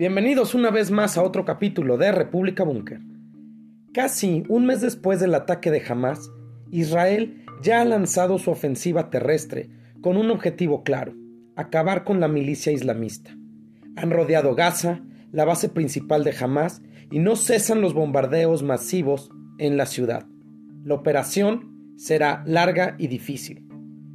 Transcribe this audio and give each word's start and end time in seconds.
Bienvenidos 0.00 0.54
una 0.54 0.70
vez 0.70 0.90
más 0.90 1.18
a 1.18 1.22
otro 1.22 1.44
capítulo 1.44 1.98
de 1.98 2.10
República 2.10 2.64
Búnker. 2.64 3.02
Casi 3.92 4.44
un 4.48 4.64
mes 4.64 4.80
después 4.80 5.20
del 5.20 5.34
ataque 5.34 5.70
de 5.70 5.82
Hamas, 5.86 6.30
Israel 6.70 7.44
ya 7.60 7.82
ha 7.82 7.84
lanzado 7.84 8.38
su 8.38 8.50
ofensiva 8.50 9.10
terrestre 9.10 9.68
con 10.00 10.16
un 10.16 10.30
objetivo 10.30 10.84
claro, 10.84 11.12
acabar 11.54 12.04
con 12.04 12.18
la 12.18 12.28
milicia 12.28 12.72
islamista. 12.72 13.36
Han 13.96 14.10
rodeado 14.10 14.54
Gaza, 14.54 15.02
la 15.32 15.44
base 15.44 15.68
principal 15.68 16.24
de 16.24 16.34
Hamas, 16.40 16.80
y 17.10 17.18
no 17.18 17.36
cesan 17.36 17.82
los 17.82 17.92
bombardeos 17.92 18.62
masivos 18.62 19.30
en 19.58 19.76
la 19.76 19.84
ciudad. 19.84 20.24
La 20.82 20.94
operación 20.94 21.92
será 21.98 22.42
larga 22.46 22.94
y 22.96 23.08
difícil. 23.08 23.68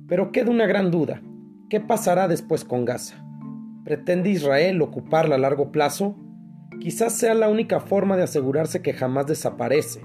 Pero 0.08 0.32
queda 0.32 0.50
una 0.50 0.66
gran 0.66 0.90
duda. 0.90 1.22
¿Qué 1.70 1.80
pasará 1.80 2.28
después 2.28 2.66
con 2.66 2.86
Gaza? 2.86 3.25
¿Pretende 3.86 4.32
Israel 4.32 4.82
ocuparla 4.82 5.36
a 5.36 5.38
largo 5.38 5.72
plazo? 5.72 6.18
Quizás 6.80 7.14
sea 7.20 7.36
la 7.36 7.50
única 7.50 7.80
forma 7.80 8.18
de 8.18 8.24
asegurarse 8.24 8.82
que 8.82 8.94
jamás 8.94 9.28
desaparece, 9.28 10.02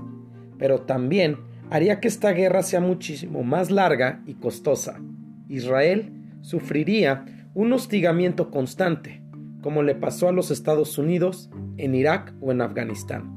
pero 0.58 0.82
también 0.82 1.38
haría 1.70 1.98
que 1.98 2.08
esta 2.08 2.32
guerra 2.32 2.62
sea 2.62 2.82
muchísimo 2.82 3.42
más 3.42 3.70
larga 3.70 4.22
y 4.26 4.34
costosa. 4.34 5.00
Israel 5.48 6.12
sufriría 6.42 7.24
un 7.54 7.72
hostigamiento 7.72 8.50
constante, 8.50 9.22
como 9.62 9.82
le 9.82 9.94
pasó 9.94 10.28
a 10.28 10.32
los 10.32 10.50
Estados 10.50 10.98
Unidos 10.98 11.48
en 11.78 11.94
Irak 11.94 12.34
o 12.42 12.52
en 12.52 12.60
Afganistán. 12.60 13.32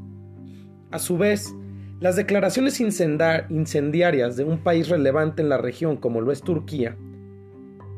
A 0.91 0.99
su 0.99 1.17
vez, 1.17 1.55
las 2.01 2.17
declaraciones 2.17 2.81
incendiarias 2.81 4.35
de 4.35 4.43
un 4.43 4.57
país 4.57 4.89
relevante 4.89 5.41
en 5.41 5.47
la 5.47 5.57
región 5.57 5.95
como 5.95 6.19
lo 6.19 6.33
es 6.33 6.41
Turquía 6.41 6.97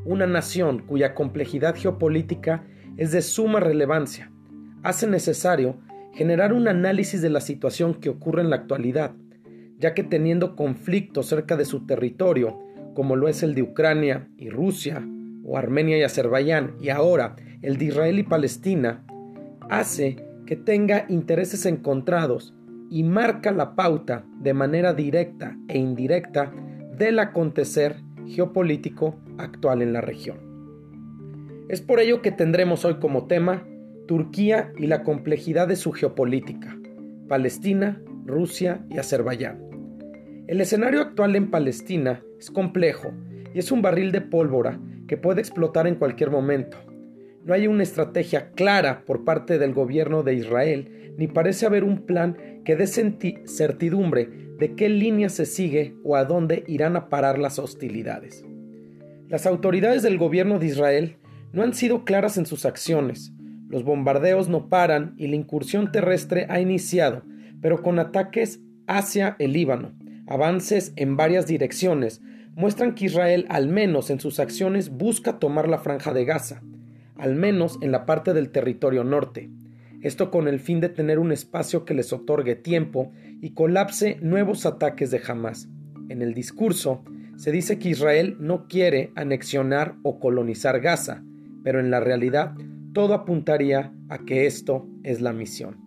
una 0.06 0.28
nación 0.28 0.80
cuya 0.80 1.14
complejidad 1.16 1.76
geopolítica 1.76 2.64
es 2.96 3.12
de 3.12 3.22
suma 3.22 3.60
relevancia, 3.60 4.32
hace 4.84 5.08
necesario 5.08 5.78
generar 6.14 6.54
un 6.54 6.68
análisis 6.68 7.22
de 7.22 7.30
la 7.30 7.42
situación 7.42 7.96
que 7.96 8.10
ocurre 8.10 8.42
en 8.42 8.50
la 8.50 8.56
actualidad, 8.56 9.12
ya 9.80 9.94
que 9.94 10.04
teniendo 10.04 10.56
conflictos 10.56 11.26
cerca 11.26 11.58
de 11.58 11.66
su 11.66 11.86
territorio, 11.86 12.58
como 12.94 13.18
lo 13.18 13.28
es 13.28 13.44
el 13.44 13.56
de 13.56 13.64
Ucrania 13.64 14.30
y 14.38 14.50
Rusia, 14.50 15.06
o 15.44 15.58
Armenia 15.58 15.98
y 15.98 16.04
Azerbaiyán, 16.04 16.76
y 16.80 16.90
ahora 16.90 17.36
el 17.62 17.78
de 17.78 17.86
Israel 17.86 18.20
y 18.20 18.24
Palestina, 18.24 19.04
hace 19.70 20.18
que 20.46 20.56
tenga 20.56 21.06
intereses 21.10 21.66
encontrados 21.66 22.54
y 22.90 23.04
marca 23.04 23.52
la 23.52 23.76
pauta 23.76 24.24
de 24.40 24.54
manera 24.54 24.94
directa 24.94 25.58
e 25.68 25.78
indirecta 25.78 26.54
del 26.98 27.20
acontecer 27.20 28.05
geopolítico 28.28 29.16
actual 29.38 29.82
en 29.82 29.94
la 29.94 30.02
región. 30.02 30.38
Es 31.70 31.82
por 31.82 32.00
ello 32.00 32.22
que 32.22 32.32
tendremos 32.32 32.86
hoy 32.86 32.96
como 33.00 33.28
tema 33.28 33.64
Turquía 34.08 34.72
y 34.78 34.88
la 34.88 35.04
complejidad 35.04 35.68
de 35.68 35.76
su 35.76 35.92
geopolítica, 35.92 36.78
Palestina, 37.28 38.02
Rusia 38.26 38.86
y 38.90 39.00
Azerbaiyán. 39.00 39.60
El 40.48 40.62
escenario 40.62 41.02
actual 41.02 41.36
en 41.36 41.50
Palestina 41.50 42.22
es 42.40 42.52
complejo 42.52 43.12
y 43.54 43.60
es 43.60 43.72
un 43.72 43.82
barril 43.82 44.12
de 44.12 44.22
pólvora 44.22 44.80
que 45.08 45.18
puede 45.18 45.42
explotar 45.42 45.88
en 45.88 45.96
cualquier 45.96 46.30
momento. 46.30 46.78
No 47.44 47.54
hay 47.54 47.68
una 47.68 47.84
estrategia 47.84 48.52
clara 48.52 49.04
por 49.06 49.24
parte 49.24 49.58
del 49.58 49.74
gobierno 49.74 50.24
de 50.24 50.36
Israel, 50.36 51.14
ni 51.18 51.28
parece 51.28 51.66
haber 51.66 51.84
un 51.84 52.06
plan 52.06 52.38
que 52.66 52.76
dé 52.76 52.88
certidumbre 52.88 54.30
de 54.60 54.76
qué 54.76 54.90
línea 54.90 55.30
se 55.30 55.46
sigue 55.46 55.96
o 56.04 56.16
a 56.16 56.26
dónde 56.26 56.64
irán 56.68 56.96
a 56.96 57.10
parar 57.10 57.38
las 57.38 57.60
hostilidades. 57.60 58.44
Las 59.30 59.46
autoridades 59.46 60.04
del 60.04 60.18
gobierno 60.18 60.60
de 60.60 60.68
Israel 60.68 61.18
no 61.52 61.64
han 61.64 61.74
sido 61.74 62.04
claras 62.04 62.38
en 62.38 62.46
sus 62.46 62.66
acciones. 62.66 63.32
Los 63.70 63.84
bombardeos 63.84 64.50
no 64.50 64.70
paran 64.70 65.16
y 65.18 65.28
la 65.28 65.36
incursión 65.36 65.92
terrestre 65.92 66.46
ha 66.50 66.60
iniciado, 66.60 67.24
pero 67.62 67.82
con 67.82 68.00
ataques 68.00 68.60
hacia 68.88 69.36
el 69.40 69.54
Líbano. 69.54 69.94
Avances 70.28 70.94
en 70.96 71.18
varias 71.18 71.48
direcciones 71.48 72.22
muestran 72.56 72.96
que 72.96 73.06
Israel, 73.06 73.46
al 73.50 73.68
menos 73.68 74.10
en 74.10 74.20
sus 74.20 74.40
acciones, 74.40 74.90
busca 74.90 75.40
tomar 75.40 75.68
la 75.68 75.80
franja 75.80 76.14
de 76.14 76.26
Gaza, 76.26 76.62
al 77.18 77.36
menos 77.36 77.78
en 77.82 77.92
la 77.92 78.06
parte 78.06 78.34
del 78.34 78.50
territorio 78.52 79.04
norte. 79.04 79.50
Esto 80.06 80.30
con 80.30 80.48
el 80.48 80.60
fin 80.60 80.82
de 80.82 80.90
tener 80.90 81.18
un 81.18 81.32
espacio 81.32 81.84
que 81.84 81.96
les 81.96 82.14
otorgue 82.14 82.54
tiempo 82.54 83.12
y 83.42 83.56
colapse 83.56 84.20
nuevos 84.22 84.68
ataques 84.68 85.10
de 85.10 85.20
Hamas. 85.28 85.68
En 86.10 86.22
el 86.22 86.36
discurso, 86.36 87.04
se 87.38 87.52
dice 87.52 87.80
que 87.80 87.90
Israel 87.90 88.38
no 88.40 88.68
quiere 88.68 89.12
anexionar 89.16 89.96
o 90.04 90.20
colonizar 90.20 90.80
Gaza, 90.80 91.24
pero 91.64 91.80
en 91.80 91.90
la 91.90 92.02
realidad 92.02 92.54
todo 92.94 93.16
apuntaría 93.16 93.96
a 94.08 94.20
que 94.20 94.46
esto 94.46 94.88
es 95.02 95.22
la 95.22 95.34
misión. 95.34 95.84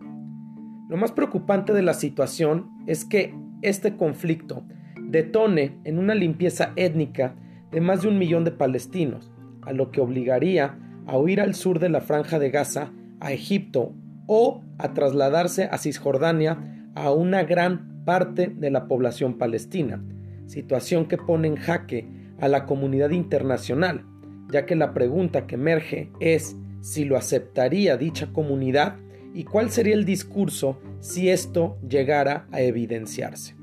Lo 0.89 0.97
más 0.97 1.13
preocupante 1.13 1.71
de 1.71 1.81
la 1.81 1.93
situación 1.93 2.69
es 2.87 3.05
que 3.05 3.33
este 3.61 3.95
conflicto 3.95 4.65
detone 5.01 5.79
en 5.85 5.97
una 5.97 6.13
limpieza 6.13 6.73
étnica 6.75 7.37
de 7.71 7.79
más 7.79 8.01
de 8.01 8.09
un 8.09 8.19
millón 8.19 8.43
de 8.43 8.51
palestinos, 8.51 9.31
a 9.61 9.71
lo 9.71 9.91
que 9.91 10.01
obligaría 10.01 10.77
a 11.07 11.17
huir 11.17 11.39
al 11.39 11.55
sur 11.55 11.79
de 11.79 11.87
la 11.87 12.01
franja 12.01 12.37
de 12.37 12.49
Gaza 12.49 12.91
a 13.21 13.31
Egipto 13.31 13.93
o 14.31 14.61
a 14.77 14.93
trasladarse 14.93 15.63
a 15.71 15.79
Cisjordania 15.79 16.91
a 16.93 17.11
una 17.11 17.43
gran 17.43 18.03
parte 18.05 18.53
de 18.55 18.69
la 18.69 18.87
población 18.87 19.39
palestina, 19.39 20.03
situación 20.45 21.07
que 21.07 21.17
pone 21.17 21.47
en 21.47 21.55
jaque 21.55 22.07
a 22.39 22.47
la 22.47 22.67
comunidad 22.67 23.09
internacional, 23.09 24.05
ya 24.51 24.67
que 24.67 24.75
la 24.75 24.93
pregunta 24.93 25.47
que 25.47 25.55
emerge 25.55 26.11
es 26.19 26.55
si 26.81 27.05
lo 27.05 27.17
aceptaría 27.17 27.97
dicha 27.97 28.31
comunidad 28.31 28.97
y 29.33 29.45
cuál 29.45 29.71
sería 29.71 29.95
el 29.95 30.05
discurso 30.05 30.79
si 30.99 31.29
esto 31.29 31.79
llegara 31.87 32.47
a 32.51 32.61
evidenciarse. 32.61 33.55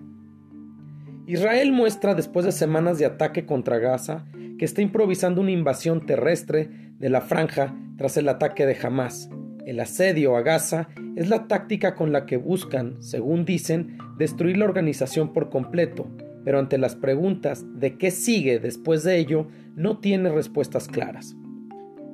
Israel 1.29 1.71
muestra 1.71 2.15
después 2.15 2.45
de 2.45 2.51
semanas 2.51 2.99
de 2.99 3.07
ataque 3.07 3.47
contra 3.47 3.79
Gaza 3.79 4.27
que 4.59 4.65
está 4.65 4.83
improvisando 4.83 5.41
una 5.41 5.53
invasión 5.53 6.07
terrestre 6.07 6.71
de 6.99 7.09
la 7.09 7.21
franja 7.21 7.77
tras 7.97 8.17
el 8.17 8.29
ataque 8.29 8.67
de 8.67 8.77
Hamas. 8.83 9.31
El 9.67 9.81
asedio 9.81 10.37
a 10.37 10.43
Gaza 10.43 10.91
es 11.17 11.29
la 11.29 11.49
táctica 11.49 11.97
con 11.97 12.13
la 12.13 12.25
que 12.25 12.37
buscan, 12.37 13.03
según 13.03 13.45
dicen, 13.45 13.99
destruir 14.17 14.59
la 14.59 14.65
organización 14.65 15.33
por 15.33 15.51
completo, 15.51 16.07
pero 16.45 16.61
ante 16.61 16.79
las 16.79 16.95
preguntas 16.95 17.65
de 17.75 17.99
qué 17.99 18.13
sigue 18.13 18.61
después 18.61 19.03
de 19.03 19.19
ello, 19.19 19.49
no 19.75 19.99
tiene 19.99 20.29
respuestas 20.29 20.87
claras. 20.87 21.35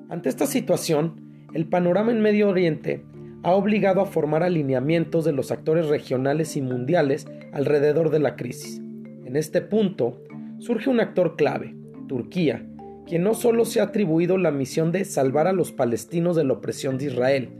Ante 0.08 0.30
esta 0.30 0.46
situación, 0.46 1.46
el 1.52 1.66
panorama 1.66 2.10
en 2.10 2.22
Medio 2.22 2.48
Oriente 2.48 3.04
ha 3.42 3.52
obligado 3.52 4.00
a 4.00 4.06
formar 4.06 4.42
alineamientos 4.42 5.26
de 5.26 5.32
los 5.32 5.50
actores 5.50 5.88
regionales 5.88 6.56
y 6.56 6.62
mundiales 6.62 7.26
alrededor 7.52 8.08
de 8.08 8.20
la 8.20 8.34
crisis. 8.34 8.80
En 9.26 9.36
este 9.36 9.60
punto, 9.60 10.22
surge 10.58 10.88
un 10.88 11.00
actor 11.00 11.36
clave, 11.36 11.76
Turquía, 12.08 12.66
quien 13.06 13.22
no 13.22 13.34
solo 13.34 13.64
se 13.64 13.80
ha 13.80 13.84
atribuido 13.84 14.38
la 14.38 14.50
misión 14.50 14.92
de 14.92 15.04
salvar 15.04 15.46
a 15.46 15.52
los 15.52 15.72
palestinos 15.72 16.36
de 16.36 16.44
la 16.44 16.54
opresión 16.54 16.98
de 16.98 17.06
Israel, 17.06 17.50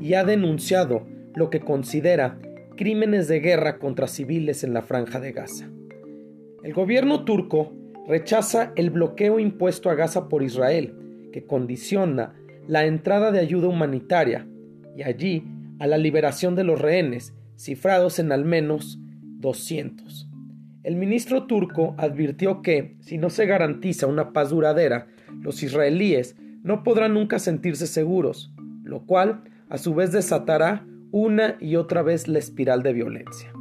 y 0.00 0.14
ha 0.14 0.24
denunciado 0.24 1.06
lo 1.34 1.50
que 1.50 1.60
considera 1.60 2.38
crímenes 2.76 3.28
de 3.28 3.40
guerra 3.40 3.78
contra 3.78 4.06
civiles 4.06 4.62
en 4.64 4.72
la 4.72 4.82
franja 4.82 5.20
de 5.20 5.32
Gaza. 5.32 5.68
El 6.62 6.72
gobierno 6.74 7.24
turco 7.24 7.72
rechaza 8.06 8.72
el 8.76 8.90
bloqueo 8.90 9.38
impuesto 9.38 9.90
a 9.90 9.94
Gaza 9.94 10.28
por 10.28 10.42
Israel, 10.42 10.94
que 11.32 11.44
condiciona 11.44 12.34
la 12.66 12.84
entrada 12.86 13.32
de 13.32 13.40
ayuda 13.40 13.68
humanitaria 13.68 14.46
y 14.96 15.02
allí 15.02 15.44
a 15.78 15.86
la 15.86 15.98
liberación 15.98 16.54
de 16.54 16.64
los 16.64 16.80
rehenes, 16.80 17.34
cifrados 17.56 18.18
en 18.18 18.32
al 18.32 18.44
menos 18.44 18.98
200. 19.40 20.27
El 20.88 20.96
ministro 20.96 21.42
turco 21.42 21.94
advirtió 21.98 22.62
que, 22.62 22.96
si 23.00 23.18
no 23.18 23.28
se 23.28 23.44
garantiza 23.44 24.06
una 24.06 24.32
paz 24.32 24.48
duradera, 24.48 25.08
los 25.42 25.62
israelíes 25.62 26.34
no 26.62 26.82
podrán 26.82 27.12
nunca 27.12 27.38
sentirse 27.38 27.86
seguros, 27.86 28.54
lo 28.84 29.04
cual 29.04 29.42
a 29.68 29.76
su 29.76 29.94
vez 29.94 30.12
desatará 30.12 30.86
una 31.10 31.58
y 31.60 31.76
otra 31.76 32.00
vez 32.00 32.26
la 32.26 32.38
espiral 32.38 32.82
de 32.82 32.94
violencia. 32.94 33.52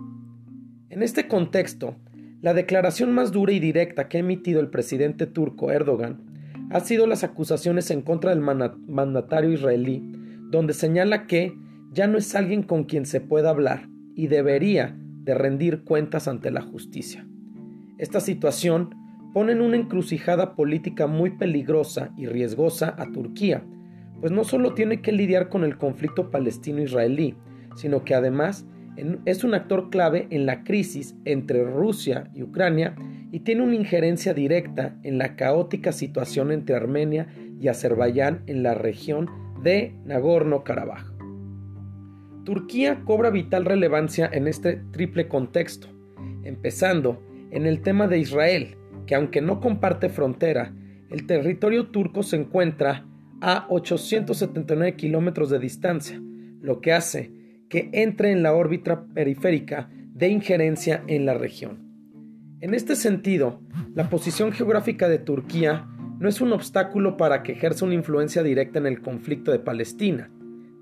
En 0.90 1.04
este 1.04 1.28
contexto, 1.28 1.98
la 2.40 2.54
declaración 2.54 3.12
más 3.12 3.34
dura 3.34 3.52
y 3.52 3.60
directa 3.60 4.08
que 4.08 4.16
ha 4.16 4.22
emitido 4.22 4.62
el 4.62 4.70
presidente 4.70 5.28
turco 5.28 5.70
Erdogan 5.70 6.22
ha 6.70 6.80
sido 6.80 7.08
las 7.08 7.26
acusaciones 7.26 7.92
en 7.92 8.04
contra 8.04 8.30
del 8.30 8.40
mandatario 8.40 9.52
israelí, 9.52 10.02
donde 10.50 10.74
señala 10.74 11.28
que 11.28 11.54
ya 11.92 12.08
no 12.08 12.20
es 12.20 12.34
alguien 12.36 12.64
con 12.64 12.86
quien 12.86 13.06
se 13.06 13.20
pueda 13.20 13.50
hablar 13.50 13.90
y 14.16 14.28
debería 14.28 14.96
de 15.28 15.36
rendir 15.36 15.84
cuentas 15.84 16.30
ante 16.30 16.52
la 16.52 16.62
justicia. 16.62 17.28
Esta 17.98 18.22
situación 18.22 18.96
pone 19.34 19.52
en 19.52 19.62
una 19.62 19.76
encrucijada 19.76 20.56
política 20.56 21.06
muy 21.06 21.32
peligrosa 21.32 22.12
y 22.18 22.28
riesgosa 22.28 22.96
a 22.98 23.12
Turquía, 23.12 23.62
pues 24.22 24.32
no 24.32 24.46
solo 24.46 24.74
tiene 24.74 25.02
que 25.02 25.12
lidiar 25.12 25.50
con 25.50 25.66
el 25.66 25.78
conflicto 25.78 26.32
palestino-israelí, 26.32 27.36
sino 27.76 28.06
que 28.06 28.16
además 28.16 28.66
es 29.26 29.44
un 29.44 29.54
actor 29.54 29.90
clave 29.90 30.28
en 30.32 30.46
la 30.46 30.64
crisis 30.64 31.14
entre 31.26 31.66
Rusia 31.66 32.32
y 32.34 32.42
Ucrania 32.42 32.96
y 33.32 33.42
tiene 33.42 33.64
una 33.64 33.76
injerencia 33.76 34.34
directa 34.34 34.96
en 35.04 35.18
la 35.18 35.36
caótica 35.36 35.92
situación 35.92 36.54
entre 36.54 36.78
Armenia 36.78 37.28
y 37.60 37.68
Azerbaiyán 37.68 38.44
en 38.48 38.64
la 38.64 38.76
región 38.76 39.30
de 39.62 39.94
Nagorno-Karabaj. 40.06 41.17
Turquía 42.48 43.02
cobra 43.04 43.30
vital 43.30 43.66
relevancia 43.66 44.30
en 44.32 44.48
este 44.48 44.78
triple 44.92 45.28
contexto, 45.28 45.90
empezando 46.44 47.22
en 47.52 47.66
el 47.66 47.82
tema 47.82 48.08
de 48.08 48.20
Israel, 48.20 48.78
que 49.06 49.16
aunque 49.16 49.42
no 49.42 49.60
comparte 49.60 50.08
frontera, 50.08 50.74
el 51.10 51.28
territorio 51.28 51.88
turco 51.88 52.24
se 52.24 52.38
encuentra 52.38 53.06
a 53.42 53.68
879 53.68 54.96
kilómetros 54.96 55.50
de 55.50 55.60
distancia, 55.60 56.22
lo 56.62 56.80
que 56.80 56.94
hace 56.94 57.34
que 57.68 57.90
entre 57.92 58.32
en 58.32 58.44
la 58.44 58.54
órbita 58.54 59.08
periférica 59.14 59.90
de 59.92 60.30
injerencia 60.30 61.04
en 61.08 61.26
la 61.26 61.34
región. 61.34 61.80
En 62.62 62.74
este 62.74 62.96
sentido, 62.96 63.60
la 63.94 64.10
posición 64.10 64.54
geográfica 64.54 65.10
de 65.10 65.20
Turquía 65.20 65.86
no 66.18 66.30
es 66.30 66.40
un 66.40 66.54
obstáculo 66.54 67.18
para 67.18 67.44
que 67.44 67.52
ejerza 67.52 67.84
una 67.84 67.96
influencia 67.96 68.42
directa 68.42 68.80
en 68.80 68.88
el 68.88 69.02
conflicto 69.02 69.52
de 69.52 69.60
Palestina. 69.60 70.32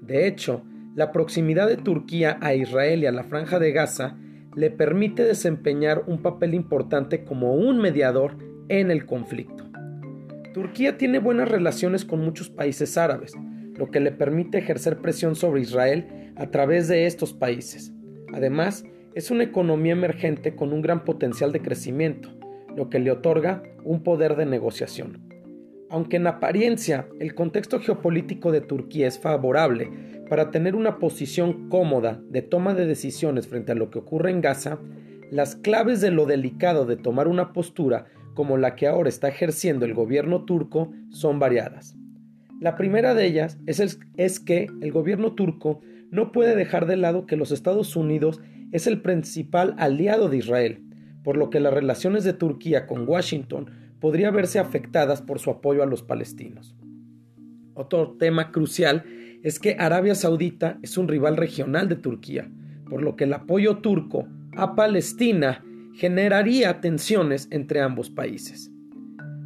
De 0.04 0.28
hecho, 0.28 0.64
la 0.96 1.12
proximidad 1.12 1.68
de 1.68 1.76
Turquía 1.76 2.38
a 2.42 2.56
Israel 2.56 3.04
y 3.04 3.06
a 3.06 3.12
la 3.12 3.26
franja 3.26 3.60
de 3.60 3.74
Gaza 3.74 4.18
le 4.56 4.72
permite 4.72 5.26
desempeñar 5.26 6.04
un 6.08 6.22
papel 6.22 6.54
importante 6.54 7.26
como 7.26 7.54
un 7.54 7.80
mediador 7.80 8.38
en 8.70 8.90
el 8.90 9.06
conflicto. 9.06 9.66
Turquía 10.54 10.98
tiene 10.98 11.20
buenas 11.20 11.50
relaciones 11.50 12.06
con 12.06 12.22
muchos 12.22 12.50
países 12.50 12.98
árabes, 12.98 13.34
lo 13.76 13.92
que 13.92 14.00
le 14.00 14.14
permite 14.14 14.58
ejercer 14.58 15.00
presión 15.00 15.36
sobre 15.36 15.62
Israel 15.62 16.32
a 16.38 16.50
través 16.50 16.88
de 16.88 17.06
estos 17.08 17.34
países. 17.34 17.92
Además, 18.34 18.86
es 19.16 19.32
una 19.32 19.44
economía 19.44 19.92
emergente 19.92 20.56
con 20.56 20.72
un 20.72 20.82
gran 20.82 21.04
potencial 21.04 21.52
de 21.52 21.62
crecimiento, 21.62 22.30
lo 22.74 22.90
que 22.90 23.00
le 23.00 23.12
otorga 23.12 23.64
un 23.84 24.02
poder 24.02 24.38
de 24.38 24.46
negociación. 24.46 25.25
Aunque 25.96 26.18
en 26.18 26.28
apariencia 26.28 27.08
el 27.22 27.36
contexto 27.36 27.80
geopolítico 27.80 28.52
de 28.52 28.60
Turquía 28.60 29.08
es 29.08 29.18
favorable 29.18 29.90
para 30.30 30.52
tener 30.52 30.76
una 30.76 31.00
posición 31.00 31.70
cómoda 31.70 32.22
de 32.30 32.42
toma 32.42 32.74
de 32.74 32.86
decisiones 32.86 33.48
frente 33.48 33.72
a 33.72 33.76
lo 33.76 33.90
que 33.92 34.00
ocurre 34.00 34.30
en 34.30 34.42
Gaza, 34.42 34.78
las 35.32 35.56
claves 35.56 36.02
de 36.02 36.12
lo 36.12 36.26
delicado 36.26 36.86
de 36.86 36.98
tomar 36.98 37.30
una 37.30 37.54
postura 37.54 38.08
como 38.34 38.58
la 38.58 38.76
que 38.76 38.88
ahora 38.88 39.08
está 39.08 39.30
ejerciendo 39.30 39.86
el 39.86 39.94
gobierno 39.94 40.44
turco 40.44 40.92
son 41.12 41.40
variadas. 41.40 41.96
La 42.60 42.76
primera 42.76 43.14
de 43.14 43.28
ellas 43.28 43.58
es, 43.66 43.98
es, 44.18 44.40
que 44.42 44.68
el 44.82 44.92
gobierno 44.92 45.32
turco 45.32 45.80
no 46.12 46.34
puede 46.34 46.58
dejar 46.58 46.88
de 46.88 46.98
lado 46.98 47.26
que 47.26 47.38
los 47.38 47.52
Estados 47.52 47.96
Unidos 47.96 48.42
es 48.74 48.86
el 48.86 49.02
principal 49.02 49.76
aliado 49.78 50.28
de 50.28 50.40
Israel, 50.40 50.84
por 51.24 51.38
lo 51.38 51.50
que 51.50 51.62
las 51.62 51.74
relaciones 51.74 52.26
de 52.26 52.34
Turquía 52.34 52.86
con 52.86 53.08
Washington 53.08 53.85
podría 54.06 54.30
verse 54.30 54.60
afectadas 54.60 55.24
por 55.24 55.40
su 55.40 55.50
apoyo 55.50 55.82
a 55.82 55.88
los 55.88 56.04
palestinos. 56.04 56.76
Otro 57.74 58.18
tema 58.20 58.52
crucial 58.52 59.04
es 59.42 59.60
que 59.60 59.78
Arabia 59.80 60.14
Saudita 60.14 60.78
es 60.84 61.00
un 61.00 61.08
rival 61.08 61.38
regional 61.38 61.90
de 61.90 61.96
Turquía, 61.96 62.48
por 62.88 63.02
lo 63.02 63.16
que 63.16 63.24
el 63.24 63.34
apoyo 63.34 63.78
turco 63.78 64.28
a 64.56 64.76
Palestina 64.76 65.66
generaría 65.96 66.82
tensiones 66.82 67.48
entre 67.50 67.82
ambos 67.82 68.12
países. 68.12 68.72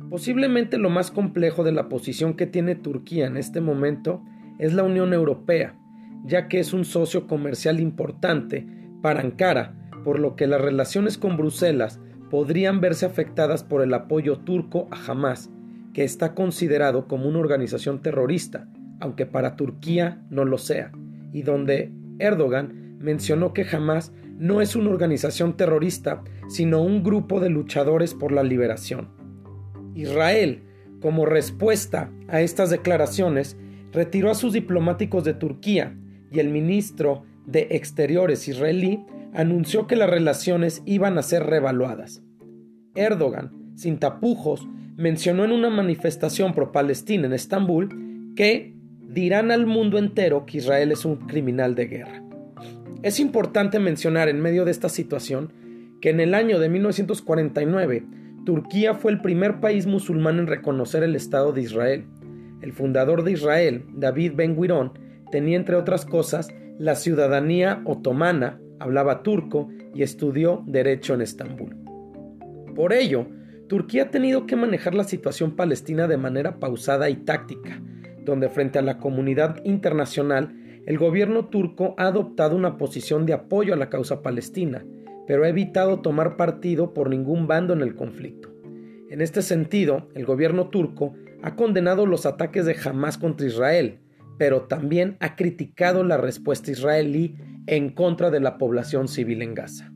Posiblemente 0.09 0.77
lo 0.77 0.89
más 0.89 1.09
complejo 1.09 1.63
de 1.63 1.71
la 1.71 1.87
posición 1.87 2.33
que 2.33 2.45
tiene 2.45 2.75
Turquía 2.75 3.27
en 3.27 3.37
este 3.37 3.61
momento 3.61 4.21
es 4.57 4.73
la 4.73 4.83
Unión 4.83 5.13
Europea, 5.13 5.79
ya 6.25 6.49
que 6.49 6.59
es 6.59 6.73
un 6.73 6.83
socio 6.83 7.27
comercial 7.27 7.79
importante 7.79 8.67
para 9.01 9.21
Ankara, 9.21 9.73
por 10.03 10.19
lo 10.19 10.35
que 10.35 10.47
las 10.47 10.59
relaciones 10.59 11.17
con 11.17 11.37
Bruselas 11.37 12.01
podrían 12.29 12.81
verse 12.81 13.05
afectadas 13.05 13.63
por 13.63 13.81
el 13.81 13.93
apoyo 13.93 14.39
turco 14.39 14.87
a 14.91 15.11
Hamas, 15.11 15.49
que 15.93 16.03
está 16.03 16.35
considerado 16.35 17.07
como 17.07 17.27
una 17.27 17.39
organización 17.39 18.01
terrorista, 18.01 18.67
aunque 18.99 19.25
para 19.25 19.55
Turquía 19.55 20.21
no 20.29 20.45
lo 20.45 20.57
sea, 20.57 20.91
y 21.33 21.41
donde 21.41 21.91
Erdogan 22.19 22.97
mencionó 22.99 23.53
que 23.53 23.65
Hamas 23.71 24.11
no 24.37 24.61
es 24.61 24.75
una 24.75 24.89
organización 24.89 25.57
terrorista, 25.57 26.23
sino 26.47 26.81
un 26.81 27.03
grupo 27.03 27.39
de 27.39 27.49
luchadores 27.49 28.13
por 28.13 28.31
la 28.31 28.43
liberación. 28.43 29.09
Israel, 29.95 30.63
como 31.01 31.25
respuesta 31.25 32.11
a 32.27 32.41
estas 32.41 32.69
declaraciones, 32.69 33.57
retiró 33.91 34.31
a 34.31 34.35
sus 34.35 34.53
diplomáticos 34.53 35.23
de 35.23 35.33
Turquía 35.33 35.95
y 36.31 36.39
el 36.39 36.49
ministro 36.49 37.23
de 37.45 37.67
Exteriores 37.71 38.47
israelí 38.47 39.03
anunció 39.33 39.87
que 39.87 39.95
las 39.95 40.09
relaciones 40.09 40.81
iban 40.85 41.17
a 41.17 41.23
ser 41.23 41.43
revaluadas. 41.45 42.23
Erdogan, 42.95 43.51
sin 43.75 43.97
tapujos, 43.97 44.67
mencionó 44.97 45.45
en 45.45 45.51
una 45.51 45.69
manifestación 45.69 46.53
pro-palestina 46.53 47.27
en 47.27 47.33
Estambul 47.33 48.33
que 48.35 48.75
dirán 49.01 49.51
al 49.51 49.65
mundo 49.65 49.97
entero 49.97 50.45
que 50.45 50.57
Israel 50.57 50.91
es 50.91 51.05
un 51.05 51.15
criminal 51.27 51.75
de 51.75 51.87
guerra. 51.87 52.23
Es 53.01 53.19
importante 53.19 53.79
mencionar 53.79 54.27
en 54.27 54.41
medio 54.41 54.65
de 54.65 54.71
esta 54.71 54.89
situación 54.89 55.53
que 56.01 56.09
en 56.09 56.19
el 56.19 56.33
año 56.33 56.59
de 56.59 56.69
1949 56.69 58.03
Turquía 58.45 58.93
fue 58.93 59.11
el 59.11 59.21
primer 59.21 59.59
país 59.59 59.85
musulmán 59.85 60.39
en 60.39 60.47
reconocer 60.47 61.03
el 61.03 61.15
Estado 61.15 61.53
de 61.53 61.61
Israel. 61.61 62.05
El 62.61 62.73
fundador 62.73 63.23
de 63.23 63.33
Israel, 63.33 63.85
David 63.93 64.33
Ben 64.35 64.55
Gurion, 64.55 64.93
tenía 65.31 65.55
entre 65.55 65.75
otras 65.75 66.05
cosas 66.05 66.49
la 66.77 66.95
ciudadanía 66.95 67.81
otomana, 67.85 68.59
hablaba 68.79 69.23
turco 69.23 69.69
y 69.93 70.03
estudió 70.03 70.63
derecho 70.65 71.13
en 71.13 71.21
Estambul. 71.21 71.75
Por 72.75 72.93
ello, 72.93 73.27
Turquía 73.69 74.03
ha 74.03 74.09
tenido 74.09 74.47
que 74.47 74.55
manejar 74.55 74.95
la 74.95 75.03
situación 75.03 75.55
palestina 75.55 76.07
de 76.07 76.17
manera 76.17 76.59
pausada 76.59 77.09
y 77.09 77.17
táctica, 77.17 77.79
donde 78.25 78.49
frente 78.49 78.79
a 78.79 78.81
la 78.81 78.97
comunidad 78.97 79.63
internacional 79.63 80.55
el 80.87 80.97
gobierno 80.97 81.49
turco 81.49 81.93
ha 81.97 82.07
adoptado 82.07 82.55
una 82.55 82.77
posición 82.77 83.27
de 83.27 83.33
apoyo 83.33 83.75
a 83.75 83.77
la 83.77 83.89
causa 83.89 84.23
palestina, 84.23 84.83
pero 85.27 85.43
ha 85.43 85.49
evitado 85.49 85.99
tomar 85.99 86.35
partido 86.35 86.95
por 86.95 87.11
ningún 87.11 87.45
bando 87.45 87.73
en 87.73 87.81
el 87.81 87.95
conflicto. 87.95 88.49
En 89.11 89.21
este 89.21 89.43
sentido, 89.43 90.07
el 90.15 90.25
gobierno 90.25 90.69
turco 90.69 91.13
ha 91.43 91.55
condenado 91.55 92.07
los 92.07 92.25
ataques 92.25 92.65
de 92.65 92.75
Hamas 92.83 93.19
contra 93.19 93.45
Israel, 93.45 93.99
pero 94.39 94.61
también 94.63 95.17
ha 95.19 95.35
criticado 95.35 96.05
la 96.05 96.15
respuesta 96.15 96.71
israelí 96.71 97.35
en 97.67 97.89
contra 97.89 98.31
de 98.31 98.39
la 98.39 98.57
población 98.57 99.09
civil 99.09 99.41
en 99.41 99.53
Gaza. 99.53 99.91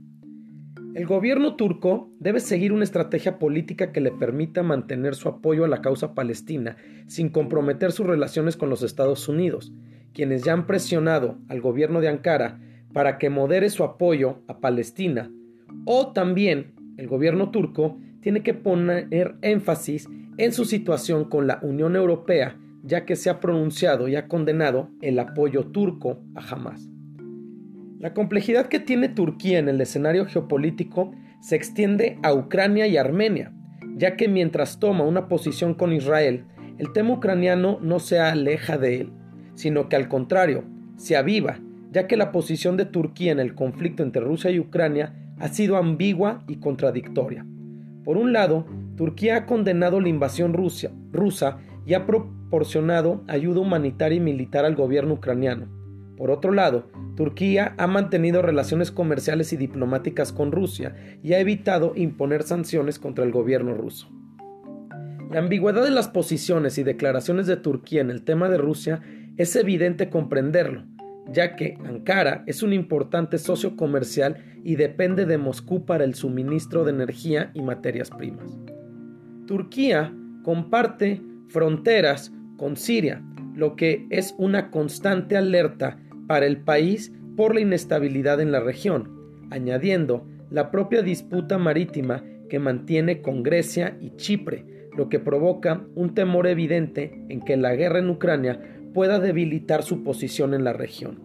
El 0.94 1.08
gobierno 1.08 1.56
turco 1.56 2.12
debe 2.20 2.42
seguir 2.42 2.74
una 2.74 2.84
estrategia 2.84 3.40
política 3.40 3.94
que 3.94 4.02
le 4.02 4.12
permita 4.12 4.62
mantener 4.62 5.16
su 5.16 5.30
apoyo 5.30 5.64
a 5.64 5.70
la 5.70 5.82
causa 5.82 6.14
palestina 6.14 6.76
sin 7.08 7.30
comprometer 7.30 7.94
sus 7.94 8.06
relaciones 8.06 8.58
con 8.58 8.70
los 8.70 8.84
Estados 8.84 9.30
Unidos, 9.30 9.72
quienes 10.14 10.44
ya 10.44 10.52
han 10.52 10.68
presionado 10.68 11.40
al 11.48 11.62
gobierno 11.62 12.02
de 12.02 12.10
Ankara 12.10 12.60
para 12.92 13.18
que 13.18 13.30
modere 13.30 13.70
su 13.70 13.84
apoyo 13.86 14.44
a 14.50 14.60
Palestina, 14.60 15.32
o 15.86 16.12
también 16.12 16.74
el 16.98 17.08
gobierno 17.08 17.50
turco 17.50 17.98
tiene 18.20 18.44
que 18.44 18.54
poner 18.54 19.08
énfasis 19.42 20.10
en 20.38 20.52
su 20.52 20.66
situación 20.66 21.30
con 21.30 21.48
la 21.48 21.60
Unión 21.64 21.96
Europea, 21.96 22.58
ya 22.84 23.06
que 23.06 23.16
se 23.16 23.30
ha 23.30 23.40
pronunciado 23.40 24.08
y 24.08 24.16
ha 24.16 24.28
condenado 24.28 24.90
el 25.02 25.18
apoyo 25.18 25.68
turco 25.68 26.20
a 26.36 26.42
Hamas. 26.42 26.90
La 27.98 28.14
complejidad 28.14 28.68
que 28.68 28.80
tiene 28.80 29.08
Turquía 29.08 29.60
en 29.60 29.70
el 29.70 29.80
escenario 29.80 30.26
geopolítico 30.26 31.14
se 31.42 31.56
extiende 31.56 32.20
a 32.22 32.34
Ucrania 32.34 32.86
y 32.86 32.98
Armenia, 32.98 33.54
ya 33.96 34.18
que 34.18 34.28
mientras 34.28 34.80
toma 34.80 35.06
una 35.06 35.30
posición 35.30 35.74
con 35.74 35.94
Israel, 35.94 36.46
el 36.78 36.92
tema 36.92 37.14
ucraniano 37.14 37.80
no 37.82 38.00
se 38.00 38.20
aleja 38.20 38.78
de 38.78 39.02
él, 39.02 39.14
sino 39.56 39.88
que 39.88 39.96
al 39.96 40.10
contrario, 40.10 40.66
se 40.98 41.16
aviva, 41.16 41.60
ya 41.92 42.08
que 42.08 42.18
la 42.18 42.32
posición 42.32 42.76
de 42.76 42.86
Turquía 42.86 43.32
en 43.32 43.40
el 43.40 43.56
conflicto 43.56 44.04
entre 44.04 44.22
Rusia 44.22 44.52
y 44.52 44.60
Ucrania 44.60 45.14
ha 45.40 45.48
sido 45.48 45.78
ambigua 45.78 46.44
y 46.48 46.58
contradictoria. 46.58 47.46
Por 48.04 48.18
un 48.18 48.34
lado, 48.34 48.66
Turquía 48.98 49.38
ha 49.38 49.46
condenado 49.46 50.02
la 50.02 50.10
invasión 50.10 50.54
rusa 50.54 51.58
y 51.86 51.94
ha 51.94 52.06
proporcionado 52.54 53.24
ayuda 53.28 53.62
humanitaria 53.62 54.18
y 54.18 54.20
militar 54.20 54.64
al 54.64 54.76
gobierno 54.76 55.16
ucraniano. 55.16 55.70
Por 56.16 56.30
otro 56.30 56.52
lado, 56.52 56.88
Turquía 57.16 57.74
ha 57.80 57.88
mantenido 57.88 58.44
relaciones 58.44 58.92
comerciales 58.92 59.54
y 59.54 59.58
diplomáticas 59.58 60.32
con 60.32 60.52
Rusia 60.52 60.96
y 61.24 61.34
ha 61.34 61.40
evitado 61.40 61.94
imponer 61.96 62.44
sanciones 62.44 63.00
contra 63.00 63.26
el 63.26 63.32
gobierno 63.32 63.74
ruso. 63.74 64.08
La 65.32 65.40
ambigüedad 65.40 65.84
de 65.84 65.90
las 65.90 66.10
posiciones 66.10 66.78
y 66.78 66.84
declaraciones 66.84 67.48
de 67.48 67.58
Turquía 67.58 68.02
en 68.02 68.12
el 68.12 68.22
tema 68.22 68.50
de 68.50 68.60
Rusia 68.60 69.02
es 69.36 69.56
evidente 69.56 70.12
comprenderlo, 70.12 70.84
ya 71.32 71.56
que 71.56 71.80
Ankara 71.84 72.44
es 72.46 72.62
un 72.62 72.72
importante 72.72 73.40
socio 73.40 73.76
comercial 73.76 74.60
y 74.64 74.76
depende 74.76 75.26
de 75.26 75.40
Moscú 75.40 75.88
para 75.88 76.04
el 76.04 76.14
suministro 76.14 76.84
de 76.84 76.92
energía 76.92 77.50
y 77.56 77.64
materias 77.64 78.12
primas. 78.12 78.56
Turquía 79.48 80.14
comparte 80.44 81.20
fronteras 81.48 82.32
con 82.58 82.76
Siria, 82.76 83.24
lo 83.56 83.76
que 83.76 84.06
es 84.10 84.36
una 84.38 84.72
constante 84.72 85.38
alerta 85.38 86.00
para 86.28 86.46
el 86.46 86.58
país 86.58 87.12
por 87.36 87.56
la 87.56 87.62
inestabilidad 87.62 88.42
en 88.42 88.52
la 88.52 88.60
región, 88.60 89.10
añadiendo 89.50 90.26
la 90.50 90.72
propia 90.72 91.02
disputa 91.02 91.58
marítima 91.58 92.24
que 92.50 92.60
mantiene 92.60 93.22
con 93.22 93.44
Grecia 93.44 93.98
y 94.00 94.12
Chipre, 94.16 94.66
lo 94.96 95.10
que 95.10 95.20
provoca 95.20 95.84
un 95.96 96.14
temor 96.14 96.48
evidente 96.48 97.26
en 97.30 97.42
que 97.42 97.58
la 97.58 97.76
guerra 97.76 98.00
en 98.00 98.10
Ucrania 98.10 98.60
pueda 98.94 99.20
debilitar 99.20 99.84
su 99.84 100.04
posición 100.04 100.54
en 100.54 100.64
la 100.64 100.74
región. 100.74 101.20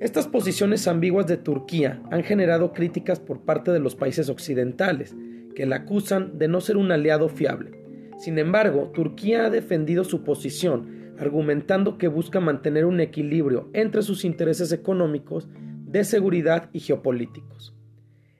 Estas 0.00 0.28
posiciones 0.28 0.86
ambiguas 0.86 1.26
de 1.26 1.38
Turquía 1.38 2.02
han 2.10 2.22
generado 2.22 2.74
críticas 2.74 3.20
por 3.20 3.40
parte 3.40 3.70
de 3.70 3.80
los 3.80 3.94
países 3.94 4.28
occidentales, 4.28 5.16
que 5.54 5.64
la 5.64 5.76
acusan 5.76 6.36
de 6.36 6.48
no 6.48 6.60
ser 6.60 6.76
un 6.76 6.92
aliado 6.92 7.30
fiable. 7.30 7.83
Sin 8.18 8.38
embargo, 8.38 8.90
Turquía 8.94 9.46
ha 9.46 9.50
defendido 9.50 10.04
su 10.04 10.24
posición, 10.24 11.14
argumentando 11.18 11.98
que 11.98 12.08
busca 12.08 12.40
mantener 12.40 12.86
un 12.86 13.00
equilibrio 13.00 13.70
entre 13.72 14.02
sus 14.02 14.24
intereses 14.24 14.72
económicos, 14.72 15.48
de 15.86 16.04
seguridad 16.04 16.70
y 16.72 16.80
geopolíticos. 16.80 17.74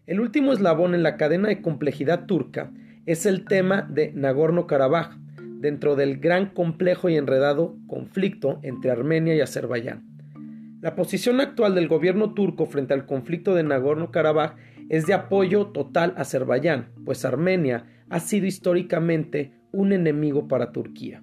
El 0.07 0.21
último 0.21 0.53
eslabón 0.53 0.95
en 0.95 1.03
la 1.03 1.17
cadena 1.17 1.49
de 1.49 1.63
complejidad 1.63 2.27
turca 2.27 2.73
es 3.07 3.27
el 3.27 3.45
tema 3.45 3.83
de 3.83 4.13
Nagorno-Karabaj, 4.13 5.19
dentro 5.61 5.97
del 5.97 6.19
gran 6.19 6.51
complejo 6.51 7.09
y 7.09 7.17
enredado 7.17 7.77
conflicto 7.87 8.59
entre 8.63 8.91
Armenia 8.91 9.35
y 9.35 9.41
Azerbaiyán. 9.41 10.05
La 10.83 10.95
posición 10.95 11.41
actual 11.41 11.75
del 11.75 11.89
gobierno 11.89 12.35
turco 12.35 12.67
frente 12.67 12.93
al 12.93 13.07
conflicto 13.07 13.55
de 13.55 13.63
Nagorno-Karabaj 13.63 14.57
es 14.91 15.07
de 15.07 15.15
apoyo 15.15 15.69
total 15.69 16.13
a 16.17 16.23
Azerbaiyán, 16.23 16.91
pues 17.05 17.25
Armenia 17.25 17.87
ha 18.11 18.21
sido 18.21 18.47
históricamente 18.47 19.55
un 19.75 19.93
enemigo 19.93 20.49
para 20.49 20.73
Turquía. 20.73 21.23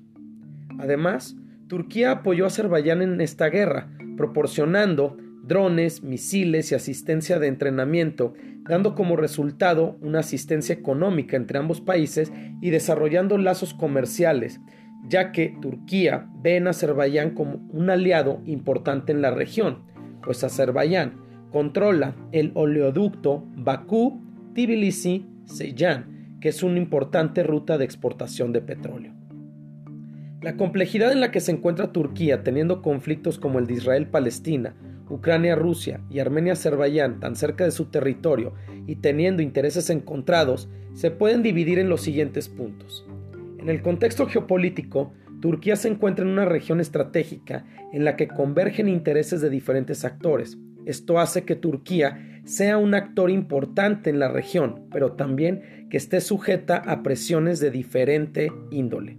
Además, 0.78 1.36
Turquía 1.68 2.12
apoyó 2.12 2.44
a 2.44 2.48
Azerbaiyán 2.48 3.02
en 3.02 3.22
esta 3.22 3.50
guerra, 3.50 3.90
proporcionando 4.18 5.18
drones, 5.44 6.04
misiles 6.04 6.72
y 6.72 6.76
asistencia 6.76 7.40
de 7.40 7.48
entrenamiento, 7.48 8.34
dando 8.64 8.94
como 8.94 9.16
resultado 9.16 9.98
una 10.02 10.20
asistencia 10.20 10.76
económica 10.76 11.38
entre 11.38 11.58
ambos 11.58 11.82
países 11.82 12.32
y 12.62 12.70
desarrollando 12.70 13.38
lazos 13.38 13.74
comerciales, 13.74 14.60
ya 15.08 15.32
que 15.32 15.56
Turquía 15.62 16.28
ve 16.42 16.58
en 16.58 16.68
Azerbaiyán 16.68 17.32
como 17.32 17.66
un 17.70 17.90
aliado 17.90 18.42
importante 18.46 19.12
en 19.12 19.22
la 19.22 19.32
región, 19.32 19.84
pues 20.24 20.44
Azerbaiyán 20.44 21.14
controla 21.52 22.16
el 22.32 22.52
oleoducto 22.54 23.44
Bakú-Tbilisi-Seyhan, 23.56 26.21
que 26.42 26.50
es 26.50 26.64
una 26.64 26.80
importante 26.80 27.44
ruta 27.44 27.78
de 27.78 27.86
exportación 27.86 28.52
de 28.52 28.62
petróleo. 28.62 29.14
La 30.42 30.58
complejidad 30.58 31.12
en 31.12 31.22
la 31.22 31.32
que 31.32 31.40
se 31.40 31.52
encuentra 31.52 31.92
Turquía 31.92 32.44
teniendo 32.44 32.82
conflictos 32.82 33.38
como 33.38 33.60
el 33.60 33.68
de 33.68 33.76
Israel-Palestina, 33.76 34.76
Ucrania-Rusia 35.08 36.02
y 36.10 36.20
Armenia-Azerbaiyán 36.20 37.20
tan 37.20 37.36
cerca 37.36 37.64
de 37.64 37.72
su 37.72 37.86
territorio 37.86 38.54
y 38.88 38.96
teniendo 38.96 39.44
intereses 39.44 39.90
encontrados, 39.90 40.68
se 40.94 41.12
pueden 41.12 41.44
dividir 41.44 41.78
en 41.78 41.90
los 41.90 42.02
siguientes 42.02 42.50
puntos. 42.50 43.06
En 43.60 43.70
el 43.70 43.84
contexto 43.84 44.26
geopolítico, 44.26 45.14
Turquía 45.42 45.76
se 45.76 45.90
encuentra 45.90 46.26
en 46.26 46.32
una 46.32 46.46
región 46.46 46.80
estratégica 46.80 47.66
en 47.94 48.04
la 48.04 48.16
que 48.16 48.28
convergen 48.28 48.90
intereses 48.90 49.42
de 49.42 49.50
diferentes 49.50 50.06
actores. 50.06 50.58
Esto 50.86 51.20
hace 51.20 51.44
que 51.44 51.56
Turquía 51.56 52.42
sea 52.44 52.78
un 52.78 52.96
actor 52.96 53.30
importante 53.30 54.10
en 54.10 54.20
la 54.20 54.30
región, 54.30 54.88
pero 54.92 55.14
también 55.14 55.81
que 55.92 55.98
esté 55.98 56.22
sujeta 56.22 56.78
a 56.78 57.04
presiones 57.04 57.60
de 57.60 57.70
diferente 57.70 58.52
índole. 58.72 59.18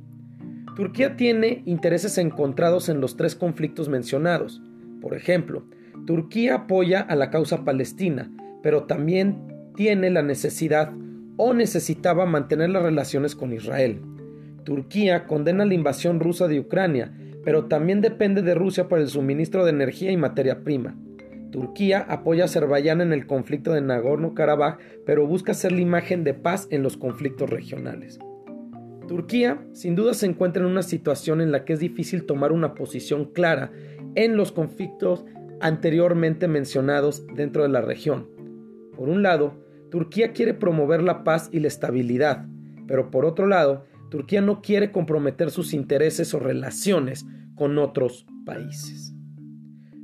Turquía 0.74 1.16
tiene 1.16 1.62
intereses 1.66 2.16
encontrados 2.16 2.88
en 2.88 2.98
los 2.98 3.18
tres 3.18 3.36
conflictos 3.36 3.90
mencionados. 3.90 4.62
Por 5.02 5.14
ejemplo, 5.14 5.66
Turquía 6.06 6.54
apoya 6.54 7.00
a 7.00 7.14
la 7.14 7.28
causa 7.28 7.62
palestina, 7.62 8.32
pero 8.62 8.84
también 8.84 9.36
tiene 9.76 10.08
la 10.08 10.22
necesidad 10.22 10.90
o 11.36 11.52
necesitaba 11.52 12.24
mantener 12.24 12.70
las 12.70 12.82
relaciones 12.82 13.36
con 13.36 13.52
Israel. 13.52 14.00
Turquía 14.64 15.26
condena 15.26 15.66
la 15.66 15.74
invasión 15.74 16.20
rusa 16.20 16.48
de 16.48 16.58
Ucrania, 16.58 17.12
pero 17.44 17.66
también 17.66 18.00
depende 18.00 18.40
de 18.40 18.54
Rusia 18.54 18.88
para 18.88 19.02
el 19.02 19.08
suministro 19.08 19.64
de 19.64 19.70
energía 19.72 20.10
y 20.10 20.16
materia 20.16 20.64
prima. 20.64 20.96
Turquía 21.52 22.00
apoya 22.08 22.44
a 22.44 22.46
Azerbaiyán 22.46 23.02
en 23.02 23.12
el 23.12 23.26
conflicto 23.26 23.72
de 23.74 23.82
Nagorno-Karabaj, 23.82 24.78
pero 25.04 25.26
busca 25.26 25.52
ser 25.52 25.70
la 25.70 25.82
imagen 25.82 26.24
de 26.24 26.32
paz 26.32 26.66
en 26.70 26.82
los 26.82 26.96
conflictos 26.96 27.50
regionales. 27.50 28.18
Turquía 29.06 29.62
sin 29.72 29.94
duda 29.94 30.14
se 30.14 30.26
encuentra 30.26 30.62
en 30.62 30.70
una 30.70 30.82
situación 30.82 31.42
en 31.42 31.52
la 31.52 31.66
que 31.66 31.74
es 31.74 31.80
difícil 31.80 32.24
tomar 32.24 32.52
una 32.52 32.74
posición 32.74 33.26
clara 33.26 33.70
en 34.14 34.36
los 34.36 34.50
conflictos 34.50 35.26
anteriormente 35.60 36.48
mencionados 36.48 37.26
dentro 37.34 37.62
de 37.62 37.68
la 37.68 37.82
región. 37.82 38.28
Por 38.96 39.10
un 39.10 39.22
lado, 39.22 39.62
Turquía 39.90 40.32
quiere 40.32 40.54
promover 40.54 41.02
la 41.02 41.22
paz 41.22 41.50
y 41.52 41.60
la 41.60 41.68
estabilidad, 41.68 42.46
pero 42.86 43.10
por 43.10 43.26
otro 43.26 43.46
lado, 43.46 43.84
Turquía 44.10 44.40
no 44.40 44.62
quiere 44.62 44.90
comprometer 44.90 45.50
sus 45.50 45.74
intereses 45.74 46.32
o 46.32 46.38
relaciones 46.38 47.26
con 47.54 47.76
otros 47.76 48.26
países. 48.46 49.14